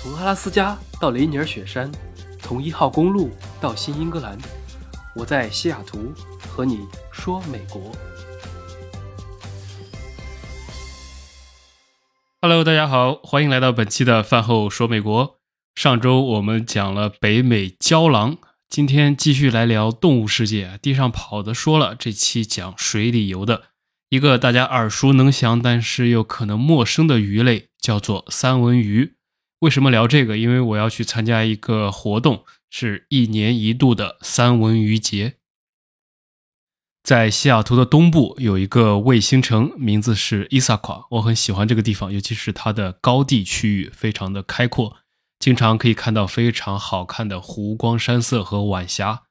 [0.00, 1.90] 从阿拉斯加到雷尼尔雪山，
[2.38, 4.38] 从一号公路到新英格兰，
[5.16, 6.78] 我在西雅图和你
[7.10, 7.90] 说美国。
[12.40, 15.40] Hello，大家好，欢迎来到本期的饭后说美国。
[15.74, 18.38] 上周我们讲了北美郊狼，
[18.70, 20.78] 今天继续来聊动物世界。
[20.80, 23.64] 地上跑的说了，这期讲水里游的
[24.10, 29.17] 一个大家耳熟能详，但是又可能陌生的鱼类，叫做三文鱼。
[29.60, 30.38] 为什么聊这个？
[30.38, 35.34] 因为我要去参加一个活动，是一年一度的三文鱼节。
[37.02, 41.06] 在西雅图的东部有一个卫星城，名字是伊萨夸。
[41.12, 44.98] 我很喜欢这个地方，尤其是它的高地区域非常的开阔，
[45.38, 49.22] 经常可以看到非常好看的湖光山色和晚霞。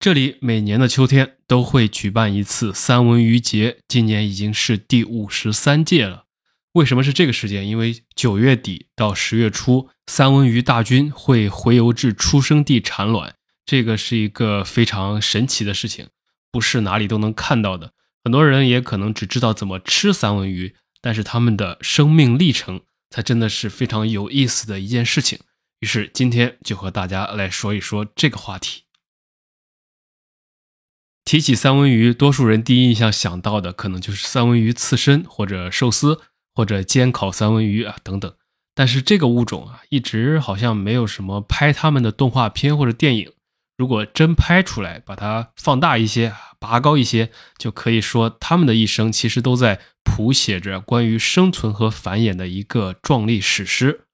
[0.00, 6.27] 这里每年的秋天都会举办一次三文鱼节，今年已经是第五十三届了。
[6.72, 7.66] 为什么是这个时间？
[7.66, 13.34] 因为九月底到十月初，三文鱼大军会回游至出生地产卵，
[13.64, 16.08] 这个是一个非常神奇的事情，
[16.52, 17.92] 不是哪里都能看到的。
[18.22, 25.40] 很多人也可能只知道怎么吃三文鱼，但是他们的生命历程才真的是非常有意思的一件事情。
[25.80, 28.82] 于是今天就和大家来说一说这个话题。
[31.24, 36.20] 提起三文鱼，多数人第一印象想到的可能就是三文鱼刺身或者寿司。
[36.58, 38.34] 或者煎烤三文鱼啊等等，
[38.74, 43.30] 但是这个物种啊，一直好像没有什么拍他们的动画片或者电影。
[43.76, 54.06] 如果真拍出来，把它放大一些，拔高一些，就可以说他们的一生其实都在谱写着关于生存和繁衍的一个壮丽史诗。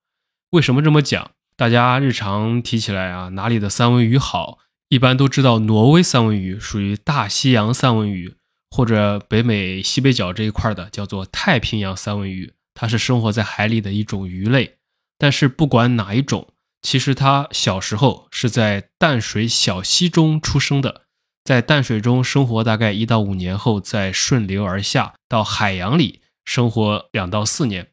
[0.51, 1.31] 为什么这么讲？
[1.57, 4.59] 大家日常提起来啊，哪里的三文鱼好，
[4.89, 8.35] 一般都知道挪威三文鱼属于大西洋三文鱼。
[8.75, 14.75] 或者北美西北角这一块的叫做太平洋三文鱼，它是生活在海里的一种鱼类。
[15.17, 16.49] 但是不管哪一种，
[16.81, 21.03] 其实它小时候是在淡水小溪中出生的，
[21.45, 27.87] 在淡水中生活大概一到五年后，再顺流而下到海洋里生活两到四年。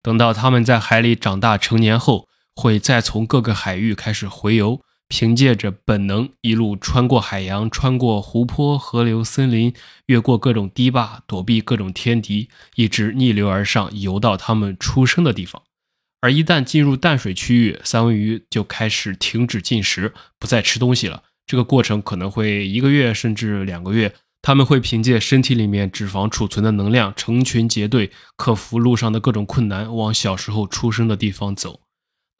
[0.00, 4.80] 等到它们在海里长大成年后，会再从各个海域开始回游。
[5.10, 9.74] 凭借着本能，一路穿过海洋，穿过湖泊、河流、森林，
[10.06, 15.60] 越过各种堤坝，躲避各种天敌，一直逆流而上，游到它们出生的地方。
[16.20, 21.24] 而一旦进入淡水区域，三文鱼就开始停止进食，不再吃东西了。
[21.44, 24.14] 这个过程可能会一个月甚至两个月。
[24.42, 31.80] 他们会凭借身体里面脂肪储存的能量，成群结队，克服路上的各种困难，往小时候出生的地方走。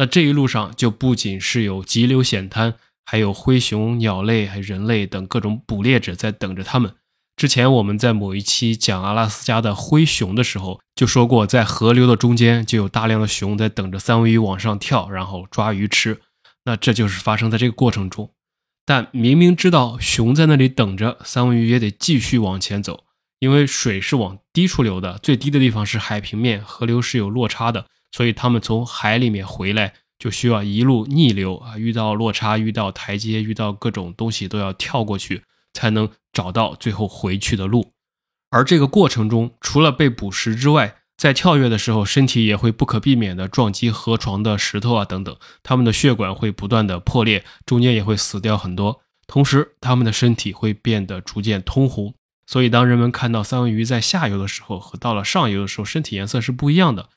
[0.01, 2.75] 那这一路上就不仅是有急流险滩，
[3.05, 6.95] 还有灰熊、鸟类、还人类等各种捕猎者在等着他们。
[7.37, 16.23] 之前我们在某一期讲阿拉斯加的灰熊的时候，就说过，在河流的中间就有大量的熊在等着三文鱼往上跳，然后抓鱼吃。
[16.65, 18.31] 那这就是发生在这个过程中。
[18.87, 23.05] 但明明知道熊在那里等着，三文鱼也得继续往前走，
[23.39, 27.85] 因为水是往低处流的，最低的地方是海平面，河流是有落差的。
[28.13, 37.93] 所以他们从海里面回来，就需要一路逆流啊，遇到落差，遇到台阶，遇到各种东西都要跳过去，才能找到最后回去的路。
[38.51, 49.03] 而这个过程中，除了被捕食之外，在跳跃的时候，身体也会不可避免的撞击河床的石头啊等等，他们的血管会不断的破裂，中间也会死掉很多。
[49.27, 52.15] 同时，他们的身体会变得逐渐通红。
[52.47, 57.11] 所以，当人们看到三文鱼在下游的时候和到了上游的时候，身体颜色是不一样的。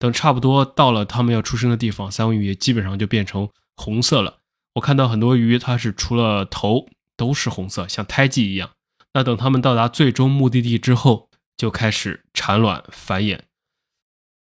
[0.00, 4.38] 等差不多到了它们要出生的地方，三文鱼也基本上就变成红色了。
[4.74, 8.70] 我看到很多鱼，它是除了头都是红色，像胎记一样。
[9.12, 13.40] 那等它们到达最终目的地之后，就开始产卵繁衍。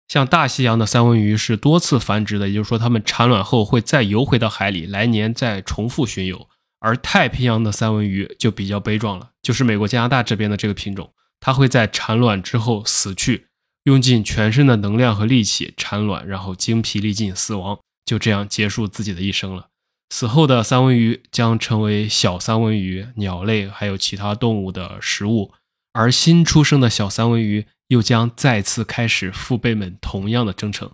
[0.07, 6.47] 像大西洋的三文鱼是多次繁殖的，也就是说，它们产卵后会再游回到海里，来年再重复巡游。
[6.79, 13.48] 而太平洋的三文鱼就比较悲壮了，就是美国加拿大这边的这个品种，它会在产卵之后死去。
[13.89, 19.69] 用尽全身的能量和力气产卵，然后精疲力尽死亡，就这样结束自己的一生了。
[20.11, 25.51] 死后的三文鱼将成为小三文鱼、鸟类还有其他动物的食物，
[25.91, 30.91] 而新出生的小三文鱼又将再次开始父辈们同样的征程。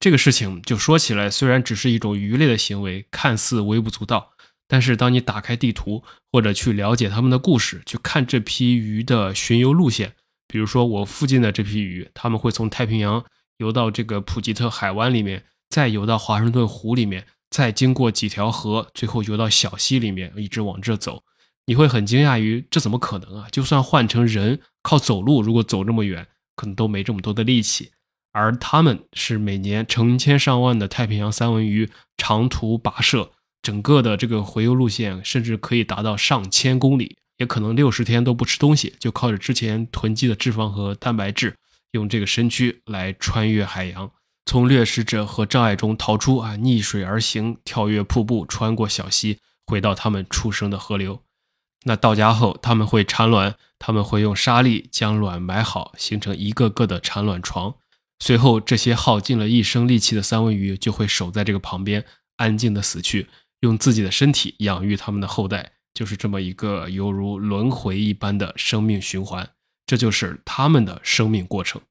[0.00, 4.30] 这个事情就说起来，虽然只是一种鱼类的行为，看似微不足道，
[4.66, 6.02] 但是当你打开地图
[6.32, 10.14] 或者去了解他们的故事，去看这批鱼的巡游路线。
[10.48, 13.24] 比如说，我附近的这批鱼，他们会从太平洋
[13.58, 21.22] 游到这个普吉特海湾里面，再游到华盛顿湖里面，再经过几条河，最后游到小溪里面，一直往这走。
[21.66, 23.48] 你会很惊讶于这怎么可能啊？
[23.52, 27.92] 就算换成人靠走路，如果走这么远，可能都没这么多的力气。
[28.32, 41.56] 而他们是每年成千上万的太平洋三文鱼长途跋涉，整个的这个回游路线甚至可以达到上千公里，也可能六十天都不吃东西，就靠着之前囤积的脂肪和蛋白质，
[41.92, 44.10] 用这个身躯来穿越海洋，
[44.44, 51.22] 从掠食者和障碍中逃出啊，逆水而行，跳跃瀑布，穿过小溪，回到他们出生的河流。
[51.84, 57.76] 那到家后，他们会产卵，他们会用沙粒将卵埋好，形成一个个的产卵床。
[58.18, 62.04] 随后，这些耗尽了一生力气的三文鱼就会守在这个旁边，
[62.36, 63.28] 安静的死去，
[63.60, 65.74] 用自己的身体养育他们的后代。
[65.98, 69.50] 就是这么一个犹如轮回一般的生命循环，
[69.84, 71.82] 这就是他们的生命过程。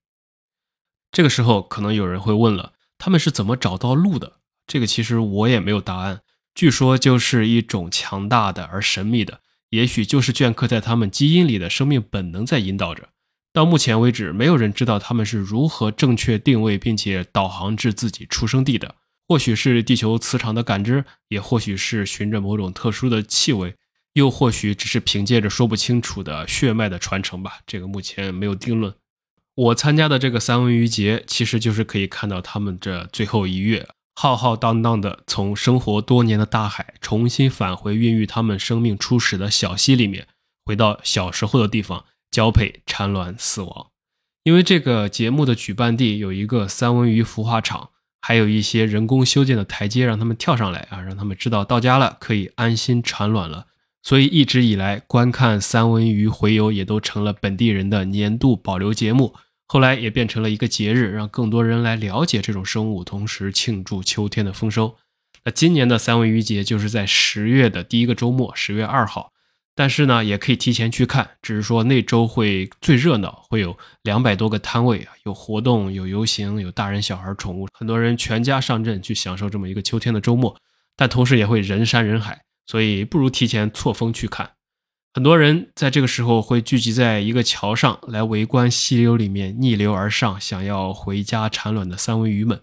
[1.11, 4.37] 这个时候，可能有人会问了：他们是怎么找到路的？
[4.65, 6.21] 这个其实我也没有答案。
[6.55, 9.41] 据说，就是一种强大的而神秘的。
[9.71, 13.09] 也许就是镌刻在他们基因里的生命本能在引导着。
[13.51, 18.95] 到目前为止，没有人知道他们是如何正确定位并且导航至自己出生地的。
[19.27, 23.75] 或许是地球磁场的感知，也或许是循着某种特殊的气味，
[24.17, 27.59] 又或许只是凭借着说不清楚的血脉的传承吧。
[27.67, 28.95] 这个目前没有定论。
[29.53, 33.87] 我参加的这个三文鱼节，其实就是可以看到他们这最后一跃。
[34.15, 40.27] 浩浩荡荡的从生活多年的大海重新返回孕育他们生命初始的小溪里面，
[40.65, 43.91] 回到小时候的地方交配、产卵、死亡。
[44.43, 47.89] 因为这个节目的举办地有一个三文鱼孵化场，
[48.19, 53.67] 还有一些人工修建的台阶，让他们跳上来啊，让他们知道到家了，可以安心产卵了。
[54.01, 59.33] 所以一直以来，观看三文鱼洄游也都成了本地人的年度保留节目。
[59.65, 64.95] 后来也变成了一个节日，让更多人来了解这种生物，同时庆祝秋天的丰收。
[65.43, 69.33] 那今年的三文鱼节就是在十月的第一个周末，十月二号。
[69.75, 80.55] 但是呢，也可以提前去看，只是说那周会最热闹，会有两百多个摊位啊，有活动，有游行，有大人小孩、宠物，很多人全家上阵去享受这么一个秋天的周末。
[80.95, 84.51] 但同时也会人山人海，所以不如提前错峰去看。
[85.13, 92.61] 很多人在这个时候会聚集在一个桥上来围观溪流里面逆流而上、想要回家产卵的三文鱼们。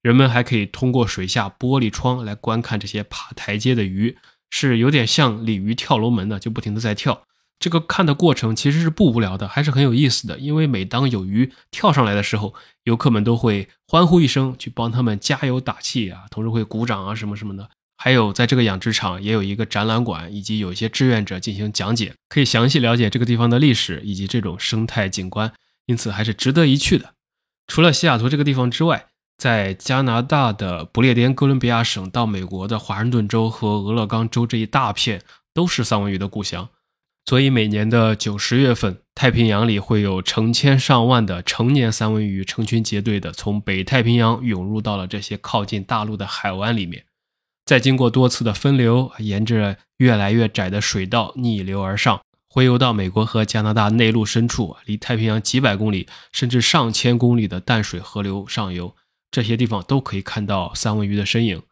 [0.00, 4.16] 人们还可以通过水下玻璃窗来观看这些爬台阶的鱼，
[4.50, 7.22] 是有点像鲤鱼跳龙门的，就不停的在跳。
[7.60, 10.40] 这个看的过程其实是不无聊的，还是很有意思的。
[10.40, 12.52] 因为每当有鱼跳上来的时候，
[12.82, 17.70] 游客们都会欢呼一声，去帮他们加油打气啊，同时会鼓掌啊，什么什么的。
[18.04, 25.52] 还有，在这个养殖场也有一个展览馆，以及有一些志愿者进行讲解，可以详细了解这个地方的历史以及这种生态景观，
[25.86, 27.14] 因此还是值得一去的。
[27.68, 29.06] 除了西雅图这个地方之外，
[29.38, 35.22] 在加拿大的不列颠哥伦比亚省到美国的华盛顿州和俄勒冈州这一大片
[35.54, 36.70] 都是三文鱼的故乡，
[37.26, 47.04] 所以每年的九十月份，太平洋里会有成千上万的成年三文鱼成群结队的从北太平洋涌入到了这些靠近大陆的海湾里面。
[47.72, 52.20] 再经过多次的分流，沿着越来越窄的水道逆流而上，
[52.50, 58.94] 洄游到美国和加拿大内陆深处，离太平洋几百公里甚至上千公里的淡水河流上游，
[59.30, 61.62] 这些地方都可以看到三文鱼的身影。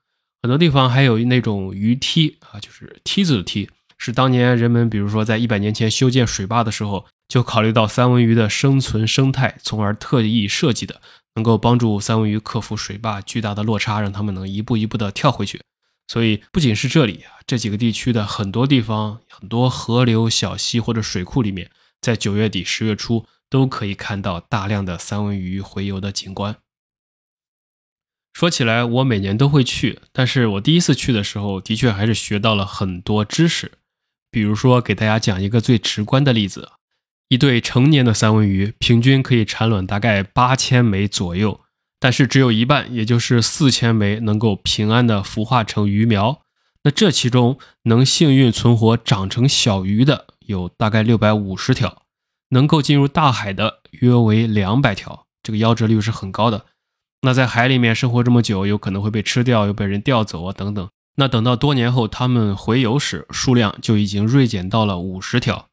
[0.41, 3.69] 很多地方还有那种鱼梯啊，就是梯子的梯，
[3.99, 11.03] 是当年人们比如说在一百年前修建水坝的时候，就考虑到三文鱼的生存生态，从而特意设计的，
[11.35, 15.61] 能够帮助三文鱼克服水坝巨大的落差，让它们能一步一步的跳回去。
[16.11, 26.57] 所以，不仅是这里啊，这几个地区的很多地方、很多河流、小溪或者水库里面，在九月底、十月初都可以看到大量的三文鱼洄游的景观。
[28.33, 33.71] 说起来，我每年都会去，但是我第一次去的时候，的确还是学到了很多知识。
[34.33, 36.73] 比如说，给大家讲一个最直观的例子：
[37.29, 41.61] 一对成年的三文鱼平均可以产卵大概八千枚左右。
[42.01, 46.41] 但是只有一半，也就是四千枚能够平安的孵化成鱼苗。
[46.83, 52.03] 那这其中能幸运存活长成小鱼的有大概六百五十条，
[52.49, 56.65] 能够进入大海的约为两百条，这个夭折率是很高的。
[57.21, 60.89] 那在海里面生活这么久，有可能会被吃掉，又被人钓走啊等等。
[61.17, 65.67] 那等到多年后它们回游时，数量就已经锐减到了五十条。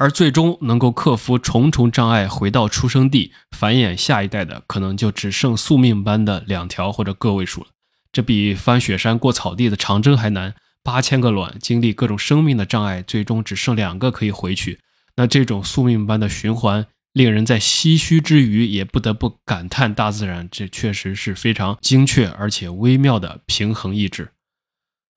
[0.00, 7.66] 而最终能够克服重重障碍回到出生地繁衍下一代的，可能就只剩宿命般的两条或者个位数了。
[8.10, 10.54] 这比翻雪山过草地的长征还难。
[10.82, 14.80] 八千个卵经历各种生命的障碍，最终只剩两个可以回去。
[15.16, 24.30] 那这种宿命般的循环，令人在唏嘘之余，也不得不感叹大自然这确实是非常精确而且微妙的平衡意志。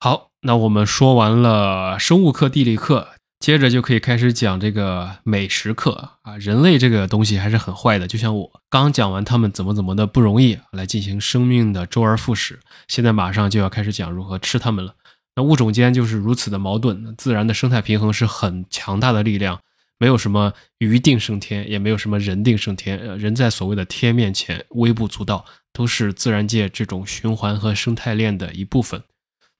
[0.01, 3.12] 好，那我们说完了生物课、地理课。
[3.43, 8.07] 接着就可以开始讲这个美食课啊，人类这个东西还是很坏的。
[8.07, 14.95] 就像我刚讲完他们怎么怎么的不容易来进行生命的周而复始，现在马上就要开始讲如何吃它们了。
[15.35, 19.59] 那物种间就是如此的矛盾，自然的生态平衡是很强大的力量，
[19.99, 22.97] 没有什么鱼定胜天，也没有什么人定胜天。
[22.99, 29.03] 呃，人在所谓的天面前微不足道，都是自然界这种循环和生态链的一部分。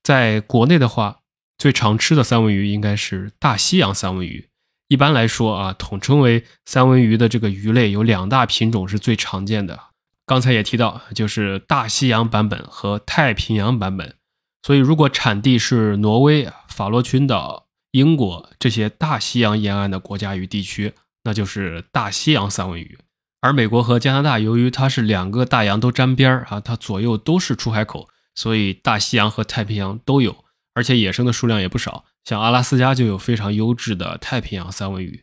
[0.02, 1.23] 在国内的话。
[1.58, 4.50] 最常吃的三文鱼应该是大西洋三文鱼。
[4.90, 9.80] 一般来说啊，统称为三文鱼的这个鱼类有两大品种是最常见的。
[10.26, 14.16] 刚才也提到，就是大西洋版本和太平洋版本。
[14.62, 20.94] 所以，如果产地是挪威、法罗群岛、英国这些大西洋沿岸的国家与地区，
[21.24, 22.98] 那就是大西洋三文鱼。
[23.42, 30.46] 而美国和加拿大，由于它是两个大洋都沾边儿啊，它左右都是出海口，所以大西洋和太平洋都有。
[30.74, 35.22] 而且野生的数量也不少，像阿拉斯加就有非常优质的太平洋三文鱼。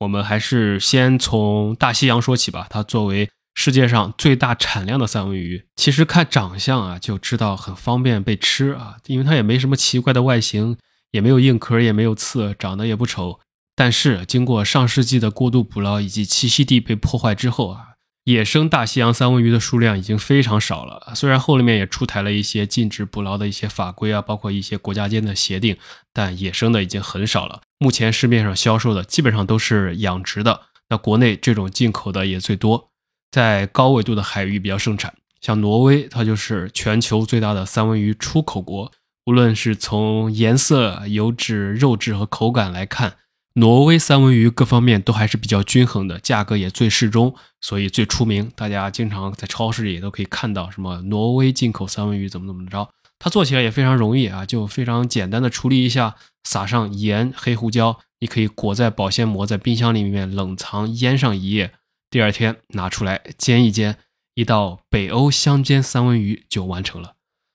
[0.00, 2.66] 我们还是先从大西洋说起吧。
[2.68, 10.76] 它作为世界上最大产量的三文鱼，其实看长相啊就知道很方便被吃啊，因为它也没什么奇怪的外形，
[11.10, 13.40] 也没有硬壳，也没有刺，长得也不丑。
[13.74, 17.95] 但是经过上世纪的过度捕捞以及栖息地被破坏之后啊。
[18.26, 25.76] 野生大西洋三文鱼的数量已经非常少了，虽然后面也出台了一些禁止捕捞的一些法规啊，包括一些国家间的协定，
[26.12, 27.60] 但野生的已经很少了。
[27.78, 32.90] 目前市面上销售的基本上都是养殖的，那国内这种进口的也最多，
[33.30, 38.90] 在高纬度的海域比较盛产，像挪威，它就是全球最大的三文鱼出口国，
[39.26, 43.18] 无论是从颜色、油脂、肉质和口感来看。
[43.58, 48.52] 挪威三文鱼各方面都还是比较均衡的，价格也最适中，所以最出名。
[48.54, 52.90] 大家经常在超市里也都可以看到什么挪威进口三文鱼怎么怎么着。
[53.18, 61.72] 它做起来也非常容易啊，就非常简单的处理一下，撒上盐、黑胡椒，你可以裹在保鲜膜，在冰箱里面冷藏腌上一夜，
[62.10, 63.96] 第二天拿出来煎一煎，
[64.34, 67.14] 一道北欧香煎三文鱼就完成了。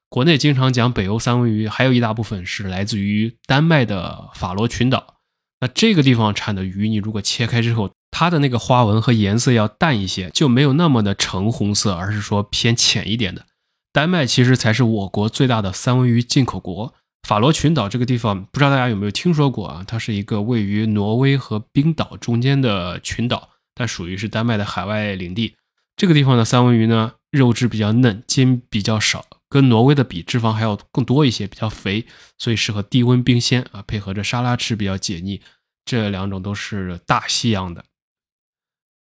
[0.09, 5.20] 国内经常讲北欧三文鱼，还有一大部分是来自于丹麦的法罗群岛。
[5.61, 13.45] 那这个地方产的鱼，你如果切开之后，它的那个花纹和颜色要淡一些，就没有那么的橙红色，而是说偏浅一点的。
[13.93, 16.93] 丹麦其实才是我国最大的三文鱼进口国。
[17.27, 19.83] 法罗群岛这个地方，不知道大家有没有听说过啊？
[19.87, 25.53] 它是一个位于挪威和冰岛中间的群岛，但属于是丹麦的海外领地。
[25.95, 29.25] 这个地方的三文鱼呢，肉质比较嫩，筋比较少。
[29.51, 32.05] 跟挪威的比，脂肪还要更多一些，比较肥，
[32.37, 35.41] 所以适合低温冰鲜啊，配合着沙拉吃比较解腻。
[35.83, 37.83] 这两种都是大西洋的。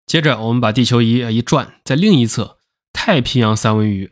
[0.06, 2.58] 接着，我们把地球仪一转，在另一侧，
[2.94, 4.10] 太平洋三文鱼。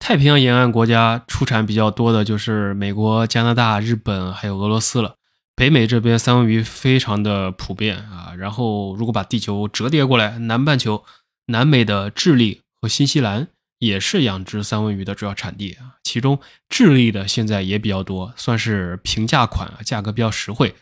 [0.00, 5.14] 太平洋沿岸国家出产比较多的就是美国、加拿大、日本还有俄罗斯了。
[5.54, 8.34] 北美这边三文鱼非常的普遍啊。
[8.36, 11.04] 然后，如果把地球折叠过来，南半球，
[11.46, 13.48] 南美的智利和新西兰。
[13.80, 20.74] 也是养殖三文鱼的主要产地啊，其中智利的现在也比较多，算是平价款啊，价格比较实惠。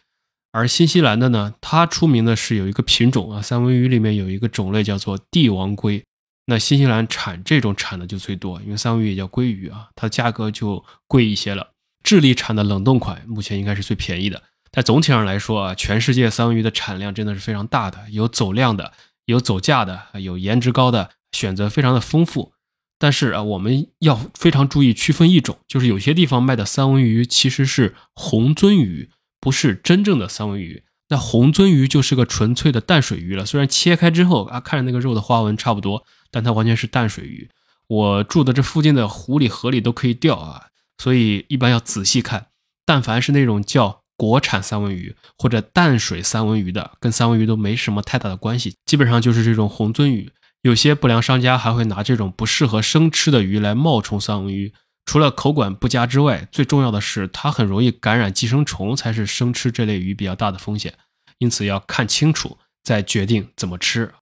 [0.50, 6.02] 而新西兰的呢，它出名的是有一个品种啊，三文鱼里面有一个种类叫做帝王鲑，
[6.47, 11.69] 那新西兰产这种产的就最多，因为三文鱼也叫鲑鱼啊，它价格就贵一些了。
[12.02, 18.93] 智利产的冷冻款目前应该是最便宜的，但总体上来说啊，全世界三文鱼的产量真的是非常大的，有走量的，
[19.26, 22.55] 有走价的，有颜值高的，选择非常的丰富。
[22.99, 30.83] 但是啊，我们要非常注意区分一种，就是有些地方卖的三文鱼其实是红鳟鱼，不是真正的三文鱼。
[31.11, 37.49] 那红鳟鱼就是个纯粹的淡水鱼了，虽然切开之后啊，看着那个肉的花纹差不多，但它完全是淡水鱼。
[37.87, 40.67] 我住的这附近的湖里、河里都可以钓啊，
[40.99, 42.49] 所以一般要仔细看。
[42.85, 50.31] 但凡是那种叫国产三文鱼或者淡水三文鱼的，跟三文鱼都没什么太大的关系，基本上就是这种红鳟鱼。
[50.62, 54.73] 有些不良商家还会拿这种不适合生吃的鱼来冒充三文鱼，
[55.07, 60.95] 除了口感不佳之外，最重要的是它很容易感染寄生虫，才是生吃这类鱼比较大的风险。
[61.38, 64.12] 因此要看清楚再决定怎么吃。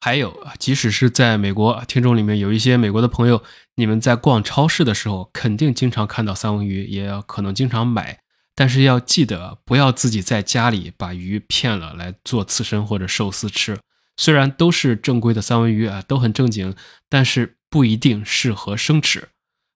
[0.00, 3.42] 还有，即使是在美国，听众里面有一些美国的朋友，
[3.74, 8.20] 你们在逛超市的时候，肯定经常看到三文鱼，也可能经常买，
[8.54, 13.78] 但是要记得不要自己在家里把鱼骗了来做刺身或者寿司吃。
[14.20, 16.74] 虽然都是正规的三文鱼啊，都很正经，
[17.08, 19.30] 但是不一定适合生吃。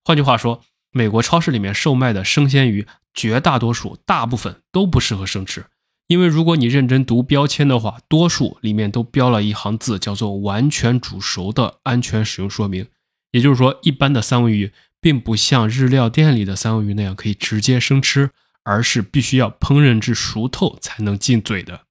[0.04, 0.60] 换句话说，
[0.90, 5.64] 美国超市里面售卖的生鲜鱼，绝大多数、大部分都不适合生吃。
[6.08, 12.86] 因为如果你认真读标签的话，多数里面都标了一行字，叫做“完全煮熟的安全使用说明”。
[13.32, 14.70] 也就是说，一般的三文鱼
[15.00, 18.28] 并不像日料店里的三文鱼那样可以直接生吃，
[18.64, 21.83] 而是必须要烹饪至熟透才能进嘴的。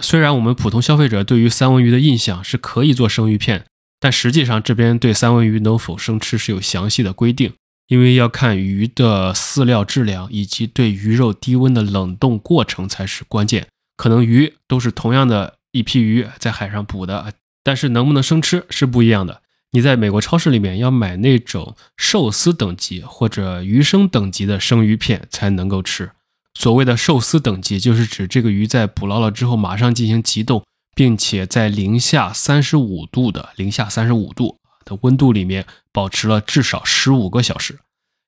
[0.00, 3.64] 虽然我们普通消费者对于三文鱼的印象是可以做生鱼片，
[3.98, 7.52] 但实际上这边对三文鱼能否生吃是有详细的规定，
[7.88, 13.66] 因为要看鱼的饲料质量以及对鱼肉低温的冷冻过程才是关键。
[13.96, 17.32] 可能鱼都是同样的一批鱼在海上捕的，
[17.64, 19.40] 但是能不能生吃是不一样的。
[19.72, 26.10] 你在美国超市里面要买那种寿司等级或者鱼生等级的生鱼片才能够吃。
[26.58, 37.78] 所谓的寿司等级，就是指这个鱼在捕捞了之后，马上进行急冻，并且在零下三十五度的零下三十五度的温度里面保持了至少十五个小时。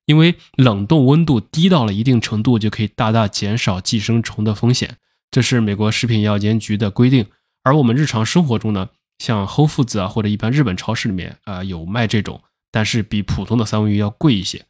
[0.05, 4.97] 因为冷冻温度低到了一定程度，就可以大大减少寄生虫的风险。
[5.31, 7.25] 这是美国食品药监局的规定。
[7.63, 14.65] 而我们日常生活中呢，像 Whole Foods 啊，或者一般日本超市里面啊，有卖这种，但是比普通的三文鱼要贵一些。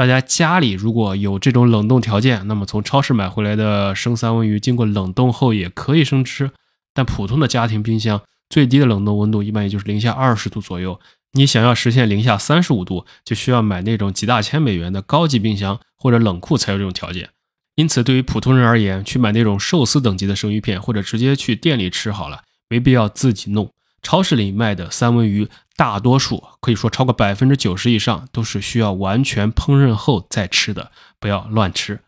[0.00, 6.52] 大家家里如果有这种冷冻条件，那么从超市买回来的生三文鱼经过冷冻后也可以生吃。
[6.94, 10.98] 但普通的家庭冰箱最低的冷冻温度一般也就是零下二十度左右。
[11.32, 17.28] 你想要实现零下三十五度，就需要买那种几大千美元的高级冰箱或者冷库才有这种条件。
[17.74, 23.70] 因此，对于普通人而言，去买那种寿司等级的生鱼片，或者直接去店里吃好了，没必要自己弄。
[24.02, 25.46] 超市里卖的三文鱼，
[25.80, 32.00] 大多数可以说超过百分之九十以上都是需要完全烹饪后再吃的，不要乱吃。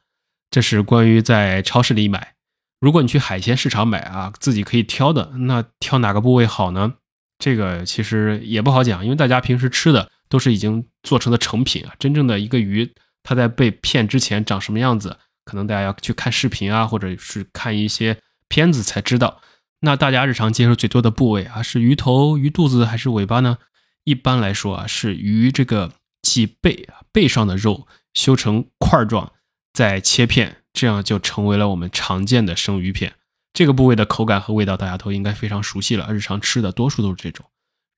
[0.50, 2.35] 这是关于在超市里买。
[2.83, 6.93] 如果你去海鲜市场买啊，自己可以挑的，那挑哪个部位好呢？
[7.38, 11.95] 这个其实也不好讲，因为大家平时吃的都是已经做成的成品啊。
[11.99, 19.41] 真正的一个鱼，它在被骗之前长什么样子，可能大家要去看视频啊，或者是看一些片子才知道。
[19.85, 23.59] 那大家日常接触最多的部位啊，是鱼头、鱼肚子还是尾巴呢？
[24.05, 25.91] 一般来说啊，是鱼这个
[26.23, 29.33] 脊背啊背上的肉修成块状，
[29.73, 33.15] 再切片，这样就成为了我们常见的生鱼片。
[33.53, 37.45] 这个部位的口感和味道大家都应该非常熟悉了，日常吃的多数都是这种。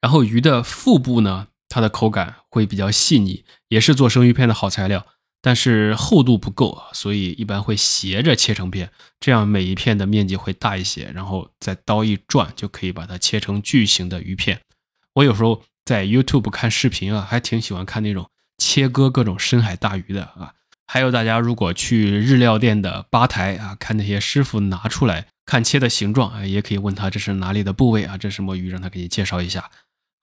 [0.01, 5.07] 然后鱼的腹部呢，它的口感会比较细腻，也是做生鱼片的好材料。
[5.47, 14.59] 但是厚度不够啊，所以一般会斜着切成片，这样每一片的面积会大一些，然后再刀一转就可以把它切成巨型的鱼片。
[15.13, 18.27] 我有时候在 YouTube 看视频啊，还挺喜欢看那种
[18.57, 20.55] 切割各种深海大鱼的啊。
[20.87, 29.71] 还有大家如果去日料店的吧台啊，看那些师傅拿出来看切的形状啊，也可以问他这是哪里的部位啊，这是什么鱼，让他给你介绍一下。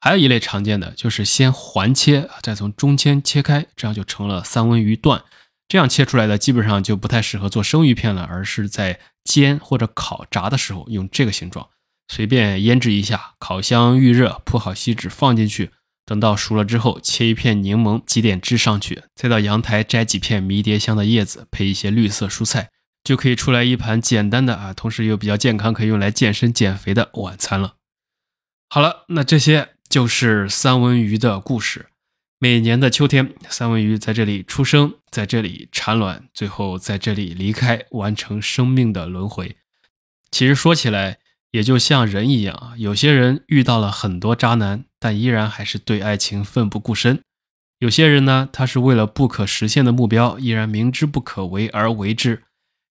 [0.04, 5.24] 还有一类常见的就是先环切，再从中间切开，这样就成了三文鱼段。
[5.68, 11.70] 这样切出来的基本上就不太适合做生鱼片了，而是在煎或者烤炸的时候用这个形状，
[12.10, 15.70] 随便腌制一下，烤箱预热，铺好锡纸放进去，
[16.04, 22.72] 等到熟了之后，切一片柠檬，挤点汁上去，再到阳台摘几片迷迭香的叶子，配一些绿色蔬菜，
[23.04, 27.76] 就可以出来一盘简单的啊，同时又比较健康，可以用来健身减肥的晚餐了。
[28.68, 29.71] 好了，那这些。
[29.92, 31.88] 就是三文鱼的故事。
[32.40, 39.58] 每年的秋天，三文鱼在这里出生，在这里产卵，最后在这里离开，完成生命的轮回。
[40.32, 41.18] 其实说起来，
[41.52, 47.18] 也就像人一样啊有些人遇到了很多渣男，但依然还是对爱情奋不顾身；
[47.80, 52.38] 有些人呢，他是为了不可实现的目标，依然明知不可为而为之；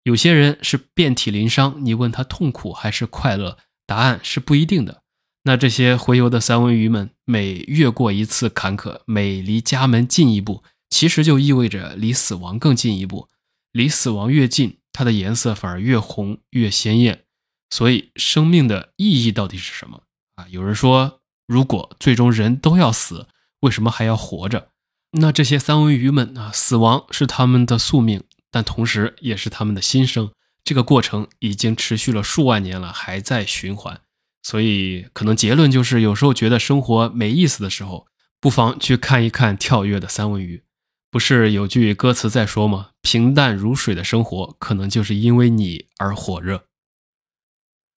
[0.02, 4.99] 有些人是遍体鳞伤，你问他痛苦还是快乐，答案是不一定的。
[5.44, 13.28] 那这些洄游的三文鱼们，每越过一次坎坷，每离家门近一步，其实就意味着离死亡更近一步。
[13.72, 17.24] 离死亡越近，它的颜色反而越红越鲜艳。
[17.70, 20.02] 所以，生命的意义到底是什么
[20.34, 20.46] 啊？
[20.50, 23.28] 有人说，如果最终人都要死，
[23.60, 24.68] 为什么还要活着？
[25.12, 30.30] 那这些三文鱼们啊，死亡是他们的宿命，但同时也是他们的新生。
[30.62, 34.00] 这个过程已经持续了数万年了，还在循环。
[34.42, 38.06] 所以，可能结论就是，有时候觉得生活没意思的时候，
[38.40, 40.62] 不妨去看一看跳跃的三文鱼。
[41.10, 42.90] 不是有句歌词在说吗？
[43.02, 46.64] 平淡如水的生活，可能就是因为你而火热。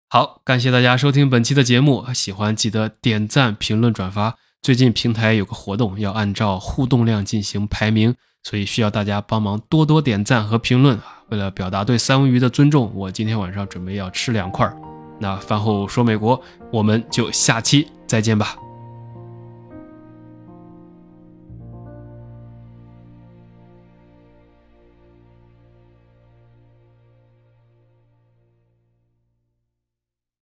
[0.08, 4.36] 好，感谢大家收听本期的节目，喜欢记得点赞、评论、转发。
[4.62, 10.98] 最近平台有个活动，要按照互动量进行排名，所以需要大家帮忙多多点赞和评论。
[11.28, 14.91] 为了表达对三文鱼的尊重，我今天晚上准备要吃两块。
[15.22, 18.56] 那饭后说美国，我们就下期再见吧。